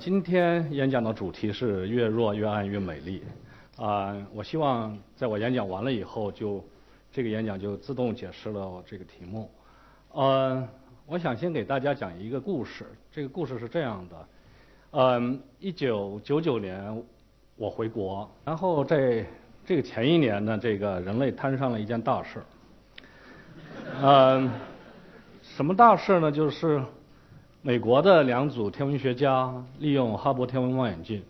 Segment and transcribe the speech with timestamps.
[0.00, 3.22] 今天演讲的主题是越弱越暗越美丽，
[3.76, 6.64] 啊，我希望在我演讲完了以后，就
[7.12, 9.50] 这个演讲就自动解释了这个题目，
[10.14, 10.66] 嗯，
[11.04, 14.28] 我想先给大家讲一个故事，这个故事是这样的，
[14.92, 17.04] 嗯，一九九九年
[17.56, 19.22] 我回国，然后在
[19.66, 22.42] 这个前一年呢，这个人类摊上了一件大事，
[24.00, 24.50] 嗯，
[25.42, 26.32] 什么大事呢？
[26.32, 26.82] 就是
[27.62, 31.22] 美国的两组天文学家利用哈勃天文望远镜，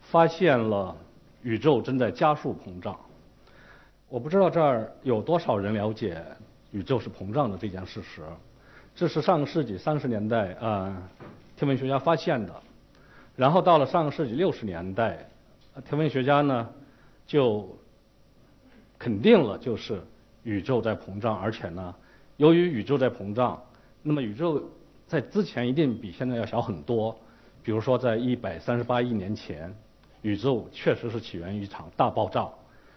[0.00, 0.96] 发现了
[1.42, 2.98] 宇宙正在加速膨胀。
[4.08, 6.24] 我不知道这儿有多少人了解
[6.70, 8.22] 宇宙是膨胀的这件事实。
[8.94, 10.96] 这是上个世纪三十年代啊，
[11.54, 12.62] 天文学家发现的。
[13.36, 15.28] 然后到了上个世纪六十年代，
[15.86, 16.66] 天文学家呢
[17.26, 17.76] 就
[18.98, 20.00] 肯定了，就是
[20.44, 21.94] 宇宙在膨胀，而且呢，
[22.38, 23.62] 由于宇宙在膨胀，
[24.02, 24.62] 那么宇宙
[25.08, 27.16] 在之前一定比现在要小很多。
[27.64, 29.74] 比如说，在一百三十八亿年前，
[30.22, 32.48] 宇宙确实是起源于一场大爆炸。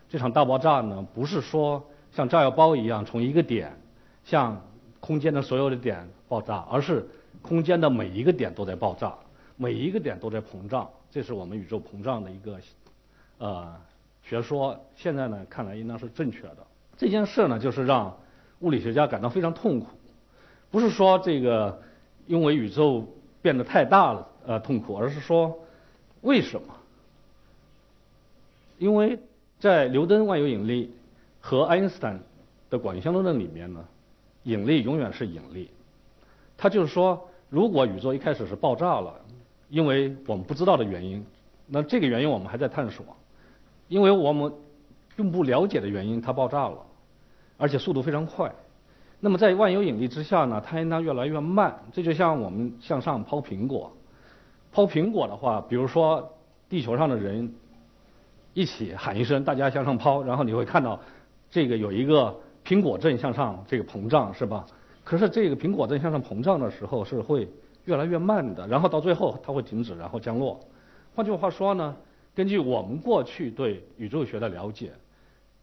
[0.07, 3.77] 这场大爆炸呢，不是说像炸药包一样从一个点
[4.23, 4.61] 向
[4.99, 7.07] 空间的所有的点爆炸，而是
[7.41, 9.15] 空间的每一个点都在爆炸，
[9.57, 10.89] 每一个点都在膨胀。
[11.09, 12.59] 这是我们宇宙膨胀的一个
[13.39, 13.75] 呃
[14.21, 14.77] 学说。
[14.95, 16.57] 现在呢，看来应当是正确的。
[16.97, 18.17] 这件事呢，就是让
[18.59, 19.87] 物理学家感到非常痛苦。
[20.69, 21.81] 不是说这个
[22.27, 23.07] 因为宇宙
[23.41, 25.59] 变得太大了呃痛苦，而是说
[26.21, 26.75] 为什么？
[28.77, 29.19] 因为
[29.59, 30.91] 在牛顿万有引力
[31.39, 32.19] 和爱因斯坦
[32.69, 33.85] 的广义相对论里面呢，
[34.43, 35.69] 引力永远是引力。
[36.57, 39.13] 他就是说，如果宇宙一开始是爆炸了，
[39.69, 41.25] 因为我们不知道的原因，
[41.67, 43.05] 那这个原因我们还在探索，
[43.87, 44.51] 因为我们
[45.15, 46.77] 并不了解的原因，它爆炸了，
[47.57, 48.51] 而且速度非常快。
[49.23, 51.73] 那么在万有引力之下呢，它应当越来越慢。
[51.93, 53.91] 这就像我们向上抛苹果，
[54.71, 56.33] 抛苹果的话，比如说
[56.67, 57.53] 地球上的人
[58.55, 60.99] 一起喊一声，大家向上抛，然后你会看到
[61.51, 64.65] 这个有一个苹果阵向上这个膨胀，是吧？
[65.03, 67.47] 可是这个苹果阵向上膨胀的时候是会
[67.85, 70.59] 越来越慢的，然后到最后它会停止，然后降落。
[71.13, 71.95] 换句话说呢，
[72.33, 74.91] 根据我们过去对宇宙学的了解，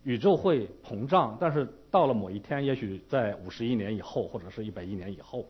[0.05, 5.47] 宇宙会膨胀，但是到了某一天，也许在五十亿年以后，或者是一百亿年以后，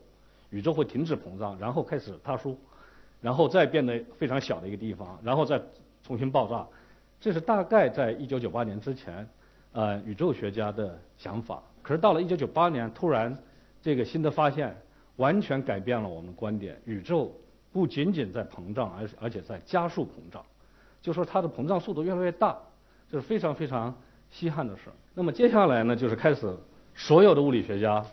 [0.51, 2.57] 宇宙会停止膨胀，然后开始塌缩，
[3.21, 5.61] 然后再变得非常小的一个地方，然后再
[6.03, 6.67] 重新爆炸。
[7.21, 9.29] 这是大概在一九九八年之前，
[9.73, 11.63] 呃，宇宙学家的想法。
[11.83, 13.37] 可是到了一九九八年，突然
[13.83, 14.77] 这个新的发现
[15.17, 16.81] 完全改变了我们观点。
[16.85, 17.35] 宇宙
[17.73, 20.45] 不仅仅在膨胀，而而且在加速膨胀，
[21.03, 22.57] 就说它的膨胀速度越来越大，
[23.11, 23.95] 这是非常非常
[24.31, 24.93] 稀罕的事儿。
[25.19, 26.57] 那么接下来呢，就是开始
[26.95, 28.07] 所有的物理学家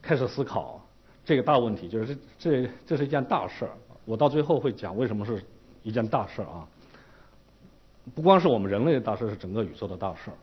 [0.00, 0.80] 开始思考
[1.24, 3.72] 这个大问题，就是这这这是一件大事儿。
[4.04, 5.42] 我到最后会讲为什么是
[5.82, 6.64] 一件大事儿啊。
[8.14, 10.34] 不光是我们人类的大事，是整个宇宙的大事儿。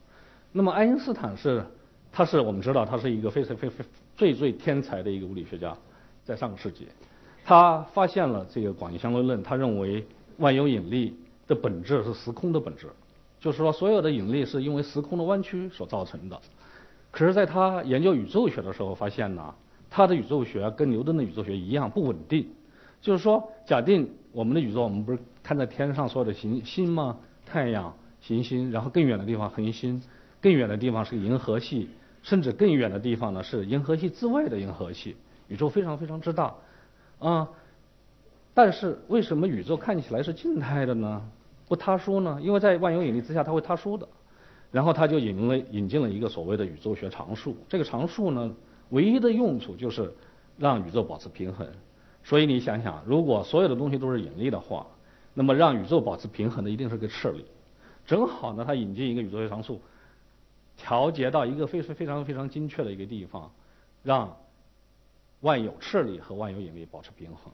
[0.52, 1.64] 那么爱因斯坦是，
[2.12, 3.86] 他是我们知道他是一个非常非非
[4.18, 5.74] 最最天才的一个物理学家，
[6.26, 6.90] 在上个世纪，
[7.46, 10.06] 他发现了这个广义相对论，他认为
[10.40, 11.16] 万有引力
[11.48, 12.88] 的本质是时空的本质，
[13.42, 16.40] 就是说所有的引力是因为时空的弯曲所造成的。
[17.12, 19.54] 可是，在他研究宇宙学的时候，发现呢，
[19.90, 22.48] 他的宇宙学跟牛顿的宇宙学一样不稳定。
[23.02, 27.18] 就是说，假定我们的宇宙，我们不是看在天上所有的行星吗？
[27.46, 30.02] 太阳、行星，然后更远的地方恒星，
[30.40, 31.90] 更远的地方是银河系，
[32.22, 35.18] 甚至更远的地方呢是银河系之外的银河系。
[35.48, 36.54] 宇宙非常非常之大，
[37.20, 37.50] 啊，
[38.54, 41.22] 但是为什么宇宙看起来是静态的呢？
[41.72, 42.38] 不塌缩呢？
[42.42, 44.06] 因为在万有引力之下，它会塌缩的。
[44.72, 47.56] 然后他就引了引进了一个所谓的宇宙学常数。
[47.70, 48.54] 这个常数呢，
[48.90, 50.14] 唯一的用处就是
[50.58, 51.66] 让宇宙保持平衡。
[52.26, 54.86] 所以你想想，如果所有的东西都是引力的话，
[55.34, 57.46] 那么让宇宙保持平衡的一定是个斥力。
[58.06, 59.80] 正好呢，他引进一个宇宙学常数，
[60.76, 63.50] 调节到一个非常非常非常精确的一个地方，
[64.04, 64.36] 让
[65.40, 67.54] 万有斥力和万有引力保持平衡。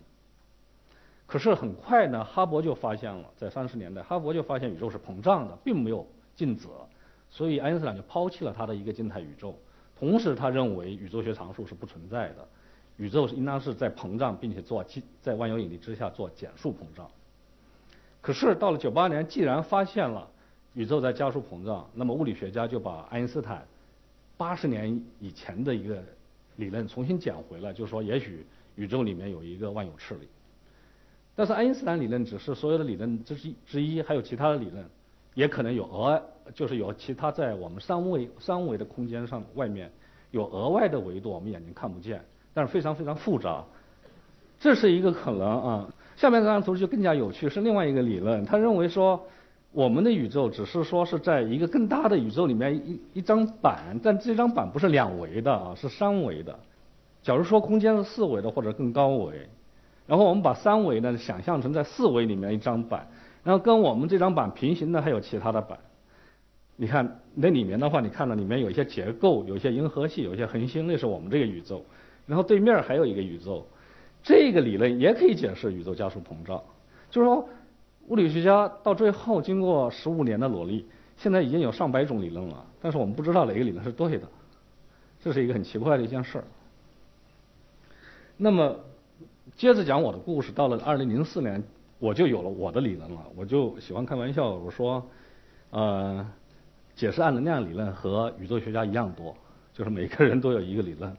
[1.27, 6.67] 可是很快呢，哈勃就发现了，在三十年代，哈勃就发现宇宙是膨胀的，并没有静止。
[7.29, 9.53] 所以爱因斯坦就抛弃了他的一个静态宇宙，
[9.99, 12.47] 同时他认为宇宙学常数是不存在的，
[12.95, 14.81] 宇宙是应当是在膨胀，并且做
[15.21, 17.05] 在万有引力之下做减速膨胀。
[18.21, 20.25] 可是到了九八年，既然发现了
[20.75, 23.67] 宇宙在加速膨胀，那么物理学家就把爱因斯坦
[24.37, 26.01] 八十年以前的一个
[26.55, 28.45] 理论重新捡回来，就说也许
[28.75, 30.29] 宇宙里面有一个万有斥力。
[31.37, 34.83] 但是爱因斯坦理论只是所有的理论之一之一，还有其他的理论。
[35.35, 36.21] 也可能有额外，
[36.55, 39.91] 就是有其他在我们三维三维的空间上外面
[40.31, 42.19] 有额外的维度，我们眼睛看不见，
[42.55, 43.63] 但是非常非常复杂。
[44.59, 45.93] 这是一个可能啊。
[46.15, 49.23] 下面这张图就更加有趣，是另外一个理论，他认为说
[49.71, 56.57] 我们的宇宙只是说是在一个更大的宇宙里面一一张板，但这张板不是两维的啊，是三维的。
[57.21, 59.47] 假如说空间是四维的或者更高维，
[60.07, 63.07] 然后我们把三维呢想象成在四维里面一张板，
[63.43, 65.77] 然后跟我们这张板平行的还有其他的板。
[66.75, 71.83] 你看那里面的话，你看到里面有一些结构，有一些银河系，有一些恒星，那是我们这个宇宙。
[72.25, 73.67] 然后对面还有一个宇宙。
[74.23, 76.61] 这个理论也可以解释宇宙加速膨胀，
[77.09, 77.47] 就是说，
[78.07, 84.27] 物理学家到最后经过十五年的努力，现在已经有上百种理论了，但是我们不知道哪个理论是对的，
[85.21, 86.43] 这是一个很奇怪的一件事儿。
[88.35, 88.75] 那么，
[89.55, 91.63] 接着讲我的故事，到了二零零四年，
[91.99, 93.25] 我就有了我的理论了。
[93.35, 95.03] 我就喜欢开玩笑，我说，
[95.71, 96.27] 呃，
[96.95, 99.35] 解释暗能量理论和宇宙学家一样多，
[99.73, 101.15] 就是每个人都有一个理论。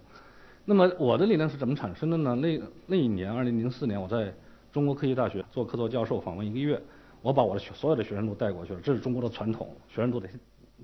[0.64, 2.36] 那么我的理论是怎么产生的呢？
[2.36, 4.32] 那那一年，二零零四年，我在
[4.70, 6.80] 中国科技大学做客座教授，访问一个月，
[7.22, 8.80] 我把我的学所有的学生都带过去了。
[8.80, 10.28] 这是中国的传统，学生都得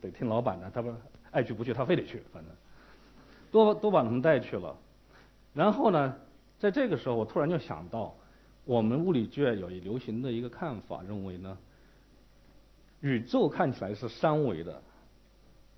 [0.00, 0.90] 得听老板的，他不
[1.30, 2.50] 爱去不去，他非得去，反正
[3.52, 4.74] 都都把他们带去了。
[5.52, 6.14] 然后呢，
[6.64, 8.14] 在这个时候，我突然就想到，
[8.64, 11.58] 我们物理界有一流行的一个看法，认为呢，
[13.02, 14.80] 宇宙看起来是三维的，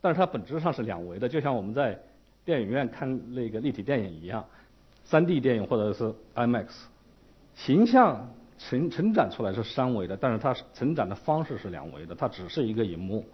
[0.00, 1.98] 但是它本质上是两维的，就像我们在。
[2.44, 4.46] 电影院看那个立体电影一样，
[5.02, 6.68] 三 D 电影或者是 IMAX，
[7.56, 13.24] 形象成成长出来是三维的，但是它成长的方式是两维的，它只是一个荧幕。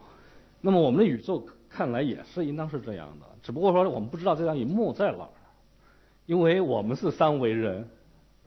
[0.62, 5.28] 那么我们的宇宙看来也是应当是这样的，只不过说我们不知道这张荧幕在哪儿，
[6.26, 7.88] 因为我们是三维人，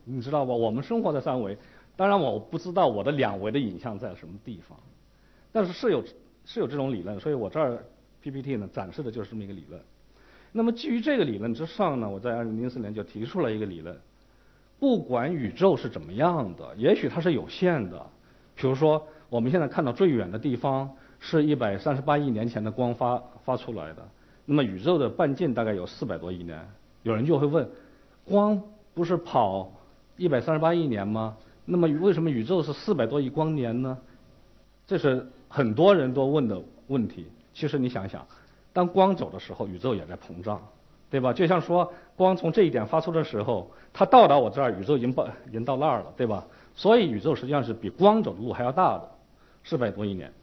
[0.03, 0.53] 你知道吧？
[0.53, 1.57] 我们生活在三维，
[1.95, 4.77] 当然我不知道我的两维的影像在什么地方，
[5.51, 6.03] 但是是有
[6.45, 7.83] 是有这种理论，所以我这儿
[8.21, 9.81] PPT 呢展示的就是这么一个理论。
[10.51, 13.99] 那么基于这个理论之上呢，我在二零零四年就提出了一个理论，
[14.79, 18.05] 不管宇宙是怎么样的，也许它是有限的。
[18.55, 20.89] 比如说，我们现在看到最远的地方
[21.19, 24.09] 是一百三十八亿年前的光发发出来的，
[24.45, 26.65] 那么宇宙的半径大概有四百多亿年。
[27.05, 27.69] 有人就会问，
[28.23, 28.59] 光
[28.95, 29.71] 不是跑
[30.17, 31.37] 一百三十八亿年吗？
[31.65, 33.95] 那么为什么宇宙是四百多亿光年呢？
[34.87, 37.27] 这是很多人都问的问题。
[37.53, 38.25] 其实你想想。
[38.73, 40.59] 当光走的时候，宇宙也在膨胀，
[41.11, 41.31] 对吧？
[41.31, 46.43] 就像说，光从这一点发出的时候，它到达我这儿，宇宙已经到已经到那儿了，对吧？
[46.75, 49.07] 所以宇宙实际上是比光走的路还要大的，
[49.63, 50.33] 四百多亿年。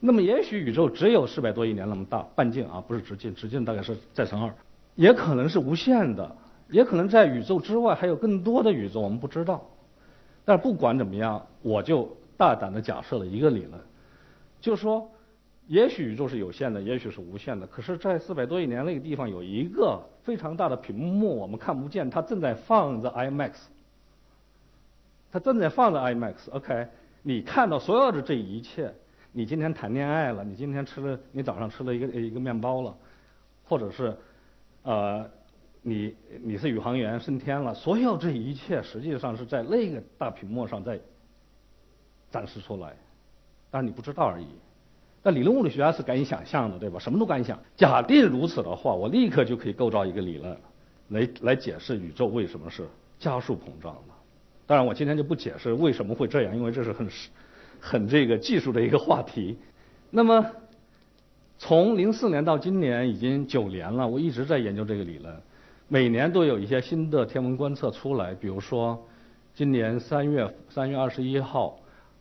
[0.00, 4.52] 那么也许宇宙只有四百多亿年那么大，半径啊，不是直径，直径大概是再乘二，
[4.94, 6.36] 也可能是无限的，
[6.68, 9.68] 也可能在宇宙之外还有更多的宇宙，我们不知道。
[10.44, 13.80] 但是不管怎么样，我就大胆的假设了一个理论，
[14.60, 15.08] 就是说。
[15.68, 17.64] 也许宇宙是有限的，也许是无限的。
[17.68, 23.52] 可是，在四百多亿年那个地方有一个非常大的屏幕，我们看不见，它正在放着 IMAX。
[25.30, 26.50] 它正在放着 IMAX。
[26.50, 26.88] OK，
[27.22, 28.92] 你看到所有的这一切，
[29.30, 32.94] 你今天谈恋爱了，你今天吃了，你早上吃了一个一个面包了，
[33.64, 34.14] 或者是，
[34.82, 35.30] 呃，
[35.82, 40.98] 你你是宇航员升天了，所有这一切实际上是在那个大屏幕上在
[42.30, 42.96] 展示出来，
[43.70, 44.46] 但是你不知道而已。
[45.22, 46.98] 但理论物理学家是敢于想象的，对吧？
[46.98, 47.56] 什么都敢想。
[47.76, 50.56] 假定如此的话，我立刻就可以构造一个理论，
[51.10, 52.88] 来来解释宇宙为什么是
[53.20, 54.14] 加速膨胀的。
[54.66, 57.08] 当然，我今天就不解释为什么会这样，因为这是很
[57.78, 59.56] 很这个技术的一个话题。
[60.10, 60.44] 那么，
[61.64, 65.32] 从零四年到今年已经九年了，我一直在研究这个理论，
[65.86, 68.34] 每年都有一些新的天文观测出来。
[68.34, 69.00] 比如说，
[69.54, 71.78] 今年三月三月二十一号，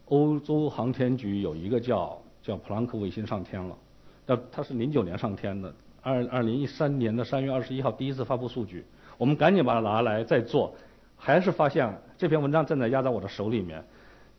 [0.09, 2.15] 欧洲航天局有一个叫。
[2.43, 3.77] 叫普朗克卫星上天了，
[4.25, 5.71] 那它是零九年上天的，
[6.01, 8.83] 二二零一三年的三月二十一号第一次发布数据，
[9.15, 10.73] 我们赶紧把它拿来再做，
[11.15, 13.83] 还是发现这篇文章正在压在我的手里面，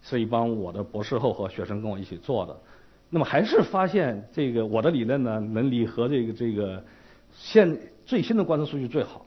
[0.02, 2.56] 是一帮我的博士后和学生跟我一起做的，
[3.14, 6.82] 那么还是发现这个我的理论呢能离合这个这个
[7.30, 9.26] 现最新的观测数据最好，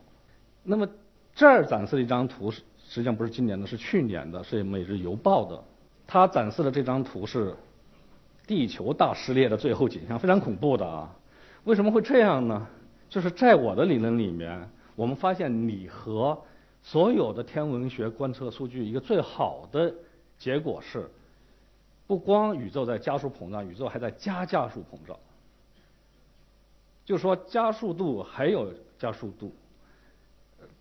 [0.64, 0.90] 那么
[1.36, 5.64] 这儿展示的一张图是实际上不是今年的，是去年的，是《每日邮报》的，
[6.08, 7.54] 它展示的这张图是。
[8.48, 11.10] 地球大撕裂的最后景象非常恐怖的啊！
[11.64, 12.68] 为什么会这样呢？
[13.10, 16.40] 就是在我的理论里面，我们发现拟合
[16.84, 19.92] 所有的天文学观测数据一个最好的
[20.38, 21.10] 结果是，
[22.08, 25.18] 不光宇宙在加速膨胀，宇宙还在加加速膨胀。
[27.04, 29.54] 就说加速度还有加速度，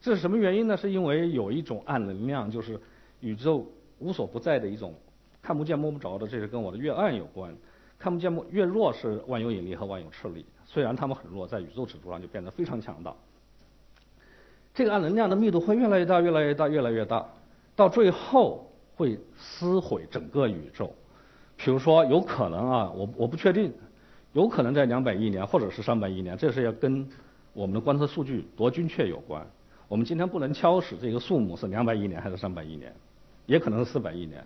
[0.00, 0.76] 这是什么原因呢？
[0.76, 2.81] 是因为有一种暗能量，就是
[3.21, 3.66] 宇宙
[3.99, 4.95] 无所不在的一种。
[5.43, 7.54] 看不见摸不着的，这是跟我的越暗有关。
[7.99, 13.14] 看不见摸越弱是万有引力和万有斥力，虽然它们很弱，在宇宙尺度上就变得非常强大。
[14.73, 17.26] 这个暗能量的密度会越来越大，越来越大，越来越大。
[17.76, 20.95] 到最后会撕毁整个宇宙。
[21.56, 23.73] 比如说，有可能啊，我我不确定，
[24.32, 27.08] 有可能在两百亿年或者是三百亿年，这是要跟
[27.52, 29.46] 我们的观测数据多精确有关。
[29.87, 32.92] 我们今天不能敲死这个数目是两百亿年还是三百亿年，
[33.46, 34.44] 也可能是四百亿年。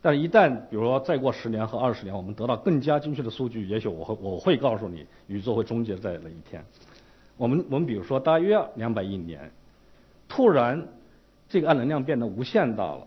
[0.00, 6.64] 但是，一旦比如说再过十年和二十年，我们得到更加精确的数据，也许我会我会告诉你，宇宙会终结在哪一天。
[7.36, 9.50] 我们我们比如说，大约两百亿年，
[10.28, 10.86] 突然
[11.48, 13.06] 这个暗能量变得无限大了，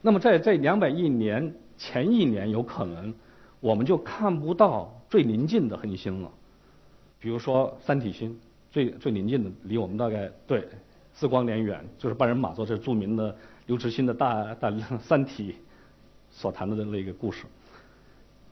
[0.00, 3.14] 那么在这两百亿年前一年，有可能
[3.60, 6.30] 我们就看不到最临近的恒星了。
[7.18, 8.38] 比如说三体星，
[8.70, 10.68] 最最临近的离我们大概对
[11.14, 15.56] 四光年远，就是半人马座这著名的刘慈欣的大大三体。
[16.30, 17.46] 所谈的那个故事，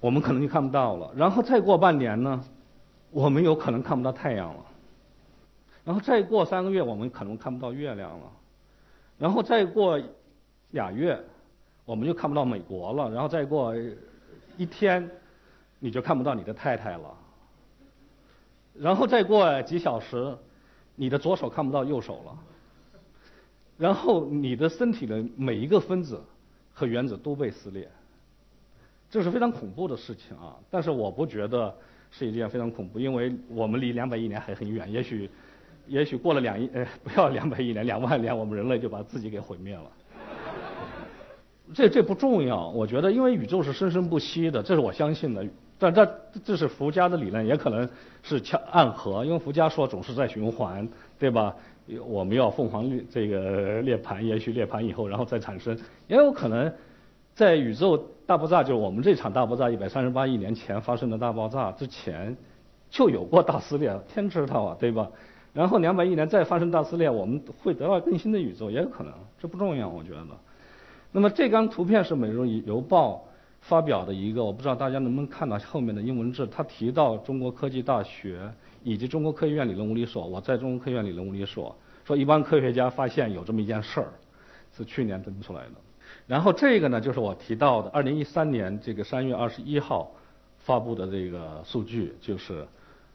[0.00, 1.12] 我们可能就看不到了。
[1.14, 2.42] 然后再过半年呢，
[3.10, 4.64] 我们有可能看不到太阳了。
[5.84, 8.32] 然后再过三个月，我们可能看不到月亮了。
[9.18, 10.00] 然后再过
[10.70, 11.22] 俩月，
[11.86, 13.10] 我们就看不到美国了。
[13.10, 13.74] 然后再过
[14.58, 15.10] 一天，
[15.78, 17.14] 你就看不到你的太太了。
[18.74, 20.36] 然后再过几小时，
[20.94, 22.38] 你的左手看不到右手了。
[23.78, 26.22] 然后你的身体的每一个分子。
[26.78, 27.88] 和原子都被撕裂，
[29.08, 30.54] 这是非常恐怖的事情啊！
[30.70, 31.74] 但是我不觉得
[32.10, 35.30] 是一件非常恐怖，因为我们离两百亿年还很远，也许，
[35.86, 39.90] 也许过了两亿，呃，不要两百亿年，两万年，我们人类就把自己给毁灭了。
[41.74, 45.44] 这这不重要，我觉得，因为宇宙是生生不息的，这是我相信的。
[45.78, 46.08] 但这
[46.42, 47.86] 这是佛家的理论，也可能
[48.22, 51.54] 是恰暗合，因为佛家说总是在循环，对吧？
[52.06, 55.76] 我们要凤凰这个涅盘，也许涅盘以后，然后再产生，
[56.08, 56.72] 也有可能
[57.34, 57.96] 在宇宙
[58.26, 62.34] 大爆炸，就是我们这场大爆炸一百三十八亿年前发生的大爆炸之前，
[62.88, 65.10] 就有过大撕裂，天知道啊，对吧？
[65.52, 70.26] 然后两百亿年再发生大撕裂，我们会得到更新的宇宙，也有可能，这不重要，我觉得。
[71.16, 73.14] 那么这张图片是《每日邮报》
[73.62, 78.52] 发表的一个，我不知道大家能不能看到后面的英文字，它提到中国科技大学。
[78.84, 84.12] 以及中国科学院理论物理所，我在中国科学院理论物理所说，一帮科学家发现有这么一件事儿，
[84.76, 85.70] 是去年登出来的。
[86.26, 90.12] 然后这个呢，就是我提到的，二零一三年这个三月二十一号
[90.58, 92.64] 发布的这个数据，就是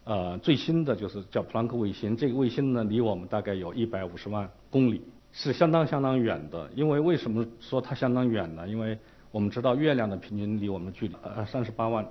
[0.06, 2.18] 呃最新的就是叫普朗克卫星。
[2.18, 5.02] 这个卫星呢，离我们大概有一百五十万公里，
[5.34, 6.70] 是相当相当远的。
[6.76, 8.68] 因为为什么说它相当远呢？
[8.68, 8.98] 因为
[9.32, 12.06] 我们知道月亮的平均离我们距离呃三十八万，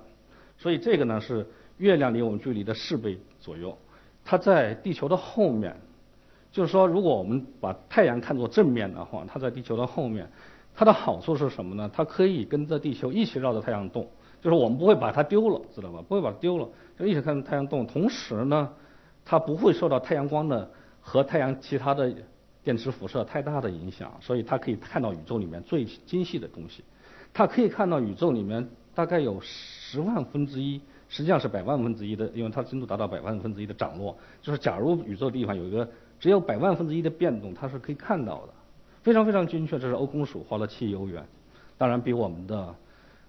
[0.57, 1.45] 所以这个呢是。
[1.77, 3.75] 月亮离我们距离的四倍左右，
[4.23, 5.75] 它在地球的后面，
[6.51, 10.29] 就是说，如果我们把太阳看作正面的话，它在地球的后面，
[10.75, 11.89] 它的好处是什么呢？
[11.91, 14.07] 它可以跟着地球一起绕着太阳动，
[14.39, 16.03] 就是我们不会把它丢了，知道吧？
[16.07, 17.87] 不会把它丢了，就一起看着太阳动。
[17.87, 18.71] 同时呢，
[19.25, 22.13] 它不会受到太阳光的和太阳其他的
[22.63, 26.83] 电磁辐射太大的影响，所以它可以看到宇宙里面最精细的东西。
[27.33, 30.81] 它可以看到宇宙里面大概有十万分之一。
[31.13, 35.85] 实际上是百万分之一的，因为它精度达到百万分之一的涨落，就是假如宇宙地方有一个
[36.21, 38.53] 只有百万分之一的变动，它是可以看到的，
[39.03, 39.77] 非常非常精确。
[39.77, 41.21] 这是欧空署花了七亿欧元，
[41.77, 42.75] 当然比我们的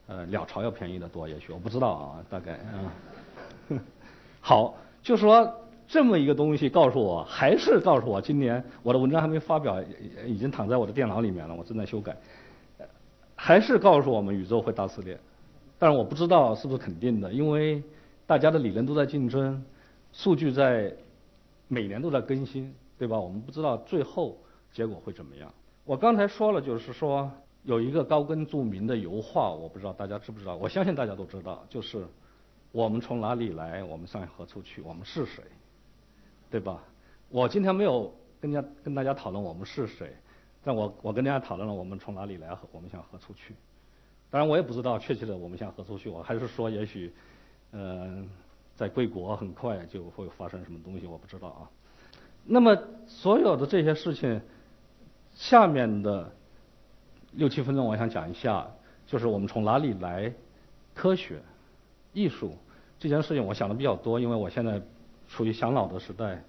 [0.07, 2.95] 呃鸟巢要便宜的多，也许我不知道啊，大概啊。
[4.41, 5.53] 好，就说
[5.93, 9.79] 这么一个东西告诉我，还是告诉我，今年我的文章还没发表，
[10.27, 12.17] 已经躺在我的电脑里面了，我正在修改，
[13.37, 15.21] 还是告诉我们宇宙会大撕裂。
[15.79, 17.83] 但是我不知道是不是肯定的，因为
[18.27, 19.63] 大家的理论都在竞争，
[20.15, 20.91] 数据在
[21.69, 23.21] 每年都在更新，对吧？
[23.21, 24.39] 我们不知道最后
[24.73, 25.53] 结果会怎么样。
[25.85, 27.31] 我刚才说了，就是说
[27.65, 32.03] 有一个高更著名的油画，我不知道大家知不知道，我相信大家都知道，就是
[32.71, 35.45] 我们从哪里来，我们向何处去，我们是谁，
[36.53, 36.85] 对吧？
[37.31, 40.15] 我今天没有跟家跟大家讨论我们是谁，
[40.63, 43.55] 但我我跟大家讨论了我们从哪里来和我们向何处去。
[44.29, 46.11] 当然，我也不知道确切的我们向何处去。
[46.11, 47.11] 我还是说，也许，
[47.73, 48.29] 嗯，
[48.77, 51.71] 在贵国很快就会发生什么东西，我不知道啊。
[52.45, 54.43] 那么，所有的这些事情，
[55.35, 56.31] 下面的
[57.33, 58.71] 六七分钟，我想讲一下，
[59.07, 60.31] 就是我们从哪里来，
[60.95, 61.41] 科学、
[62.13, 62.55] 艺术
[62.99, 64.83] 这件事情，我想的比较多，因为我现在
[65.33, 66.43] 处于想老的时代，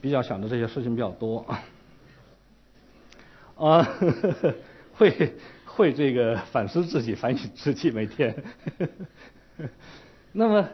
[0.00, 1.44] 比较想的这些事情比较多。
[3.56, 4.10] 啊，呵
[4.42, 4.54] 呵
[4.94, 5.34] 会。
[5.76, 8.34] 会这个反思自己、反省自己，每天。
[8.78, 8.88] 呵
[9.58, 9.68] 呵
[10.32, 10.66] 那么，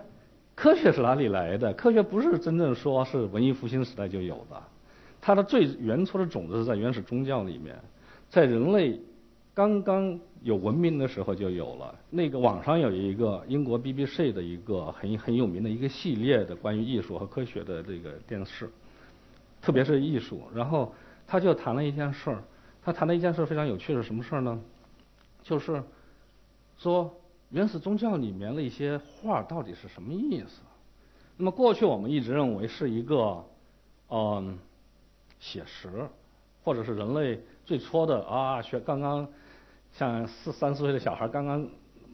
[0.54, 1.72] 科学是哪里来的？
[1.72, 4.62] 科学不是真正说是文艺复兴时代就有的，
[5.20, 7.76] 它的最原初的种子是在原始宗教里面，
[8.30, 9.00] 在人类
[9.54, 11.94] 刚刚有文明的时候就有了。
[12.10, 18.70] 那个网上有一个英国 BBC 的一个很很有名的一个系列的关于艺术和科学的这个电视，
[19.60, 20.42] 特别是艺术。
[20.54, 20.94] 然后
[21.26, 22.42] 他就谈了一件事儿。
[22.84, 24.60] 他谈的一件事非常有趣，是什么事儿呢？
[25.42, 25.82] 就是
[26.78, 27.14] 说
[27.50, 30.62] 原始宗教里面的一些画到底是什么意思？
[31.36, 33.44] 那么过去我们一直认为是一个
[34.08, 34.58] 嗯
[35.38, 36.08] 写实，
[36.64, 39.26] 或者是人类最初的啊学刚刚
[39.92, 41.68] 像四三四岁的小孩刚刚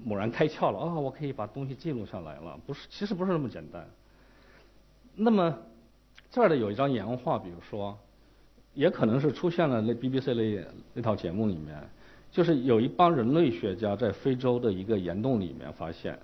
[0.05, 3.89] 猛然开窍了啊，我可以把东西记录下来了，不是，其实不是那么简单。
[5.15, 5.59] 那么
[6.31, 7.99] 这儿的有一张岩画，比如说，
[8.75, 10.65] 也可能是出现了那 BBC 那
[10.95, 11.77] 那套节目里面，
[12.31, 16.17] 就是有一帮人类学家在非洲的一个岩洞里面发现，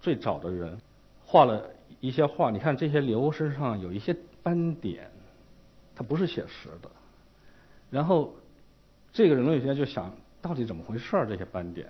[0.00, 0.78] 最早的人
[1.24, 1.68] 画了
[2.00, 5.10] 一些画，你看这些牛身上有一些斑点，
[5.96, 6.88] 它不是写实的。
[7.90, 8.34] 然后
[9.12, 11.86] 这个人类学家就想，到底怎么回事儿这些斑点？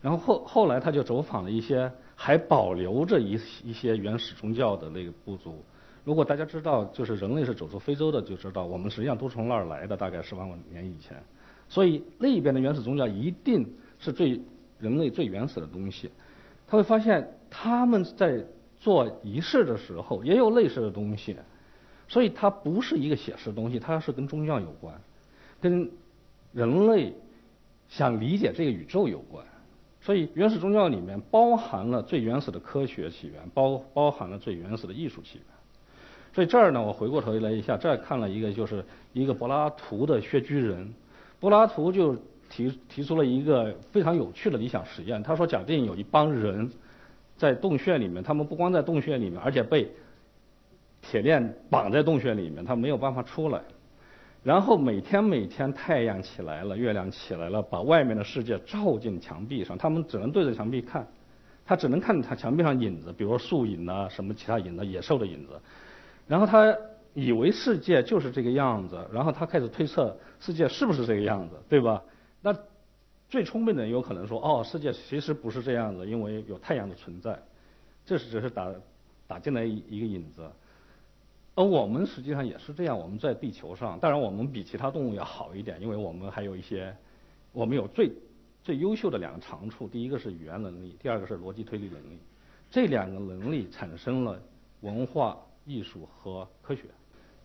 [0.00, 1.90] 然后后后来他就走访了一些。
[2.16, 3.32] 还保留着一
[3.64, 5.60] 一些原始宗教的那个部族。
[6.04, 11.20] 如果大家知道，就是人类是走出非洲的，就知道我们实际上都从那儿来的，大概十万万年以前。
[11.68, 13.68] 所以那边的原始宗教一定
[13.98, 14.40] 是最
[14.78, 16.08] 人类最原始的东西。
[16.68, 18.40] 他会发现他们在
[18.78, 21.36] 做仪式的时候也有类似的东西，
[22.14, 24.94] 所以它不是一个写实的东西，它是跟宗教有关，
[25.60, 25.90] 跟
[26.52, 27.12] 人类
[27.88, 29.44] 想理解这个宇宙有关。
[30.00, 35.46] 所以，原始宗教里面包含了最原始的科学起源，包包含了最原始的艺术起源。
[36.32, 40.94] 所以这儿呢，我回过头来一下，这儿看了一个，就是一个柏拉图的穴居人。
[41.40, 42.16] 柏拉图就
[42.48, 45.20] 提提出了一个非常有趣的理想实验。
[45.20, 46.70] 他说，假定有一帮人
[47.36, 49.90] 在洞穴里面，他们不光在洞穴里面，而且被
[51.06, 53.60] 铁链绑在洞穴里面，他没有办法出来。
[54.42, 61.06] 然后每天每天太阳起来了，月亮起来了，把外面的世界照进墙壁上，他们只能对着墙壁看，
[61.64, 65.58] 他只能看他墙壁上影子，比如说树影啊，什么其他影子，野兽的影子。
[66.26, 66.76] 然后他
[67.14, 72.02] 以为世界就是这个样子，然后他开始推测世界是不是这个样子，对吧？
[72.42, 72.54] 那
[73.30, 77.38] 最聪明的人有可能说，哦，世界其实不是这样子，因为有太阳的存在，
[78.04, 78.70] 这是只是打
[79.26, 80.42] 打进来一个影子。
[81.56, 86.92] 而我们实际上也是这样，我们在地球上，当然我们比其他动物要好一点，因为我们还有一些，
[87.52, 88.10] 我们有最
[88.64, 92.18] 最优秀的两个长处，第一个是语言能力，第二个是逻辑推理能力，
[92.72, 94.36] 这两个能力产生了
[94.80, 96.82] 文化艺术和科学。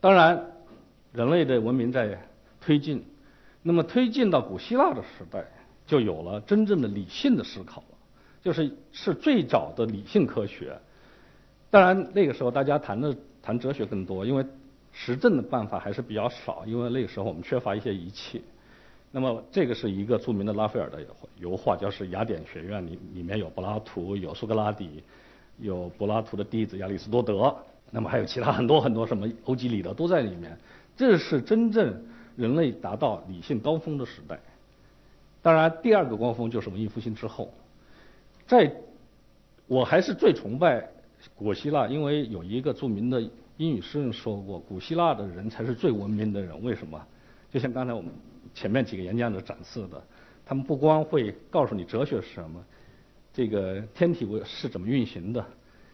[0.02, 0.44] 当然，
[1.14, 2.20] 人类的文明在
[2.60, 3.06] 推进，
[3.62, 5.46] 那么推进到古希腊的时代，
[5.86, 7.98] 就有了真正的理性的思考了，
[8.42, 10.80] 就是是最早的理性科学。
[11.70, 13.16] 当然那个时候大家谈的。
[13.50, 14.46] 谈哲学更多，因为
[14.94, 18.44] 实证的办法还是比较少，因为那个时候我们缺乏一些仪器。
[19.12, 21.00] 那么这个是一个著名的拉斐尔的
[21.40, 25.04] 油画，就是雅典学院里里面有柏拉图，有苏格拉底，
[25.58, 27.56] 有柏拉图的弟子亚里士多德，
[27.90, 30.56] 那么还有其他很多很多什么欧几里得都在里面。
[30.96, 34.40] 这是真正人类达到理性高峰的时代。
[35.42, 37.52] 当然，第二个高峰就是文艺复兴之后。
[38.46, 38.72] 在，
[39.66, 40.88] 我还是最崇拜。
[41.36, 43.22] 古希腊，因为有一个著名的
[43.58, 46.64] 英语诗人说过，古希腊的人才是最文明的人。
[46.64, 47.06] 为什么？
[47.52, 48.12] 就像刚才我们
[48.54, 50.02] 前面几个演讲者展示的，
[50.46, 52.64] 他们不光会告诉你哲学是什么，
[53.34, 55.46] 这个天体为是怎么运行的，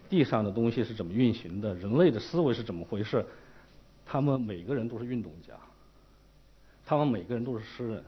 [0.10, 3.26] 地上的东西是怎么运行的，人类的思维是怎么回事，
[4.06, 5.54] 他们每个人都是运动家，
[6.86, 8.04] 他们每个人都是诗人，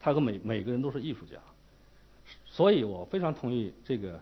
[0.00, 1.36] 他和每每个人都是艺术家。
[2.44, 4.20] 所以我非常同意这个。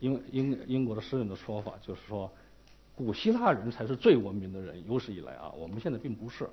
[0.00, 2.30] 英英英国的诗人的说法就是说，
[2.94, 6.48] 古希腊人才是最文明的人，有史以来啊，我们现在并不是。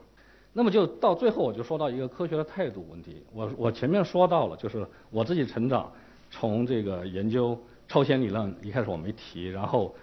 [0.53, 3.23] 那么就到最后，我就说到一个科学的态度问题。
[3.33, 5.91] 我我前面说到了，就是我自己成长，
[6.31, 9.93] 从这个研究超弦理论一开始我没提，然后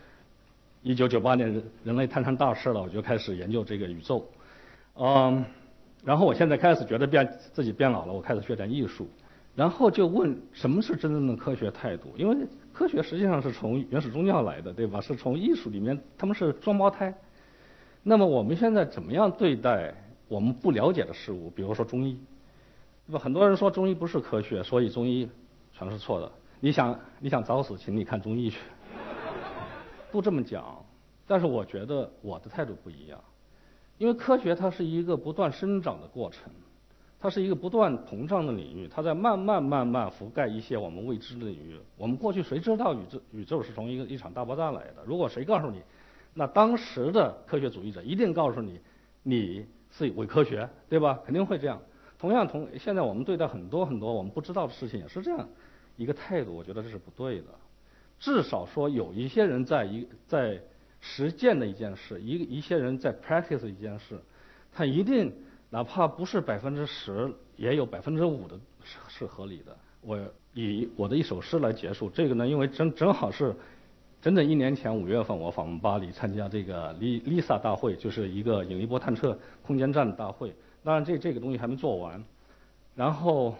[0.82, 4.24] 一九九八年人人类摊上大事了，我就开始研究这个宇宙，
[4.94, 5.44] 嗯，
[6.04, 9.08] 然后我现在开始觉得变自己变老了，我开始学点艺术，
[9.54, 12.36] 然后就问什么是真正的科学态度，因为。
[12.74, 15.00] 科学实际上是从原始宗教来的，对吧？
[15.00, 17.14] 是从艺术里面，他们是双胞胎。
[18.02, 19.94] 那么我们现在怎么样对待
[20.26, 21.48] 我们不了解的事物？
[21.50, 22.18] 比如说中医，
[23.06, 23.18] 对吧？
[23.20, 25.30] 很多人说中医不是科学，所以中医
[25.72, 26.28] 全是错的。
[26.58, 28.58] 你想你想找死，请你看中医去。
[30.10, 30.84] 都这么讲，
[31.28, 33.22] 但是我觉得我的态度不一样，
[33.98, 36.50] 因为科学它是一个不断生长的过程。
[37.24, 41.80] 它是一个不断膨胀的领域，它在慢慢慢慢覆盖一些我们未知的领域。
[41.96, 45.02] 我们过去谁知道宇宙宇宙是从一个一场大爆炸来的？
[45.06, 45.80] 如果谁告诉你，
[46.34, 48.78] 那当时的科学主义者一定告诉你，
[49.22, 51.18] 你是伪科学，对吧？
[51.24, 51.80] 肯定会这样。
[52.18, 55.48] 同样，同现在我们对待很多很多我们不知道的事情也是这样
[55.96, 57.46] 一个态度，我觉得这是不对的。
[58.18, 60.60] 至少说有一些人在一在
[61.00, 64.20] 实践的一件事，一一些人在 practice 一件事，
[64.70, 65.32] 他一定。
[65.74, 69.76] 哪怕不是百分之十，也有百分之五的是是合理的。
[70.02, 70.16] 我
[70.52, 72.08] 以我的一首诗来结束。
[72.08, 73.52] 这个呢，因为正正好是，
[74.22, 80.54] 整整一年前五月份，我访问巴黎参加这个 Lisa 大会，就是一个引力波探测空间站大会。
[80.84, 82.24] 当然，这这个东西还没做完。
[82.94, 83.56] 然后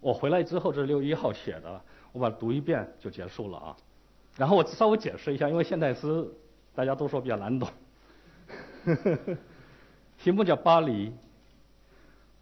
[0.00, 3.76] 我回来之后，这是六月一号写的，我把它读一遍就结束了啊。
[4.36, 6.26] 然后我稍微解释一下，因为现代诗
[6.74, 7.68] 大家都说比较难懂。
[10.18, 11.12] 题目叫巴黎。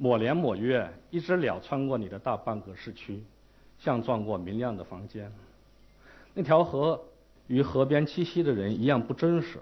[0.02, 3.22] 某年某月，一只鸟穿过你的大半个市区，
[3.78, 5.30] 像撞过明亮的房间。
[6.34, 7.00] 那条河
[7.46, 9.60] 与河边栖息的人一样不真实。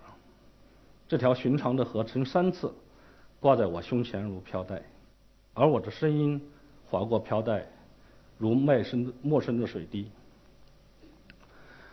[1.07, 2.73] 这条寻常的河曾三次
[3.39, 4.81] 挂在我胸前如飘带，
[5.53, 6.41] 而我的声音
[6.87, 7.67] 划过飘带，
[8.39, 10.11] 如陌生陌生的水滴。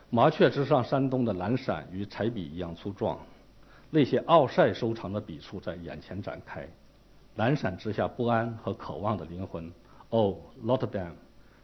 [0.09, 3.19] 麻雀之上山东的蓝闪与彩笔一样粗壮，
[3.89, 6.65] 那些奥赛收藏的笔触在眼前展开。
[7.37, 9.71] 蓝闪之下不安和渴望的灵魂
[10.09, 11.11] ，Oh Rotterdam，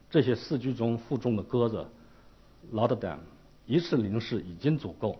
[0.08, 1.84] 这些四句中负重的鸽子
[2.72, 3.16] ，Rotterdam，
[3.66, 5.18] 一次凝视已经足够。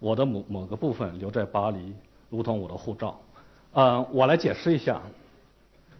[0.00, 1.94] 我的某某个部分留在巴黎，
[2.28, 3.20] 如同我的护照。
[3.72, 5.00] 嗯，我来解释一下。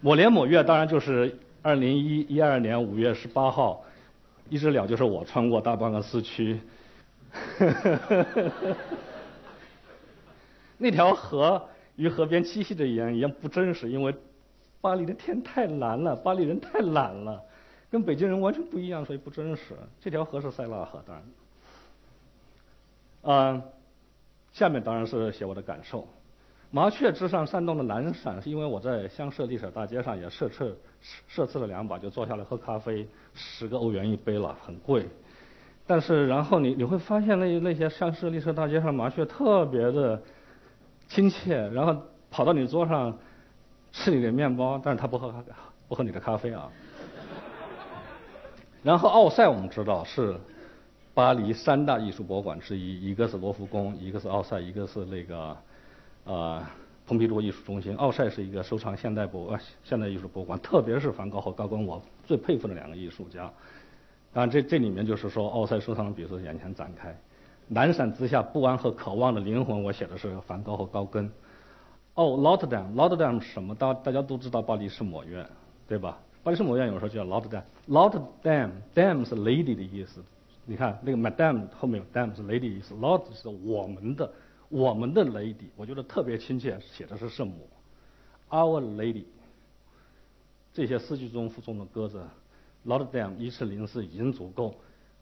[0.00, 3.84] 某年某月当然就是二零一一二年五月十八号，
[4.50, 6.60] 一只鸟就是我穿过大半个市区。
[10.78, 11.68] 那条河。
[11.96, 14.12] 与河边栖息的人一样不真实，因为
[14.80, 17.40] 巴黎的天太蓝了，巴黎人太懒了，
[17.90, 19.74] 跟北京人完全不一样，所以不真实。
[20.00, 21.24] 这条河是塞纳河，当然。
[23.22, 23.62] 嗯，
[24.52, 26.06] 下面当然是写我的感受。
[26.70, 30.76] 麻雀之上扇动的蓝闪，是因为我在香榭丽舍大街上也设测
[31.28, 35.06] 设置了两把，就坐下来喝咖啡，十个欧元一杯了，很贵。
[35.86, 40.20] 但是然后你你会发现那那些香榭丽舍大街上麻雀特别的。
[41.08, 41.96] 亲切，然后
[42.30, 43.16] 跑到你桌上
[43.92, 45.44] 吃你的面包，但是他不喝咖
[45.88, 46.68] 不喝你的咖啡啊。
[48.82, 50.36] 然后奥赛我们知道是
[51.14, 55.56] 巴黎三大艺术博物馆之一，一个是罗浮宫，一个是奥赛，一个是那个
[56.24, 56.62] 呃
[57.06, 57.94] 蓬皮杜艺术中心。
[57.96, 63.50] 奥赛是一个收藏现代博现代艺术博物馆，特别是梵高和高更，我最佩服的两个艺术家。
[64.32, 67.16] 当然这这里面就是说奥赛收藏的比如说眼前展开。
[67.70, 71.30] 懒散之下不安和渴望的灵魂，我写的是梵高和高更。
[72.14, 73.74] 哦，Lotterdam，Lotterdam 什么？
[73.74, 75.46] 大大家都知道巴黎圣母院，
[75.88, 76.18] 对吧？
[76.42, 80.22] 巴黎圣母院有时候叫 Lotterdam，Lotterdam，dam 是 lady 的意思。
[80.66, 84.30] 你看那个 Madame 后面有 dam 是 lady 意思，Lot 是我们的，
[84.68, 87.66] 我们的 lady，我觉得特别亲切，写的是圣母
[88.50, 89.24] ，Our Lady。
[90.72, 92.22] 这些诗句中附中的鸽子
[92.86, 94.74] ，Lotterdam 一次零四已经足够，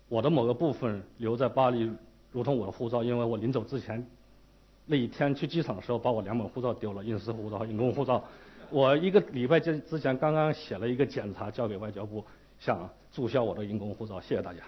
[0.08, 1.90] 我的某个部分留在巴黎。
[2.32, 4.04] 如同我的护照，因为我临走之前
[4.86, 8.24] 那一天去机场的时候，把我两本护照丢了，印师护照和因公护照。
[8.70, 12.24] 我一个礼拜之之前刚刚写了一个检查，交给外交部，
[12.58, 14.20] 想注销我的因公护照。
[14.20, 14.60] 谢谢大家。